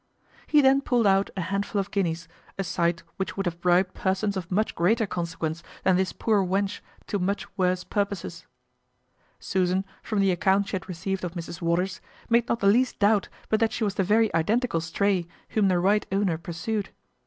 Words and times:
He 0.47 0.61
then 0.61 0.81
pulled 0.81 1.05
out 1.05 1.29
a 1.37 1.41
handful 1.41 1.79
of 1.79 1.91
guineas, 1.91 2.27
a 2.57 2.63
sight 2.63 3.03
which 3.17 3.37
would 3.37 3.45
have 3.45 3.61
bribed 3.61 3.93
persons 3.93 4.35
of 4.35 4.49
much 4.51 4.73
greater 4.73 5.05
consequence 5.05 5.61
than 5.83 5.95
this 5.95 6.11
poor 6.11 6.43
wench 6.43 6.79
to 7.05 7.19
much 7.19 7.45
worse 7.55 7.83
purposes. 7.83 8.47
Susan, 9.39 9.85
from 10.01 10.19
the 10.19 10.31
account 10.31 10.69
she 10.69 10.75
had 10.75 10.89
received 10.89 11.23
of 11.23 11.33
Mrs 11.33 11.61
Waters, 11.61 12.01
made 12.31 12.47
not 12.49 12.61
the 12.61 12.65
least 12.65 12.97
doubt 12.97 13.29
but 13.47 13.59
that 13.59 13.71
she 13.73 13.83
was 13.83 13.93
the 13.93 14.03
very 14.03 14.33
identical 14.33 14.81
stray 14.81 15.27
whom 15.49 15.67
the 15.67 15.77
right 15.77 16.07
owner 16.11 16.39
pursued. 16.39 16.89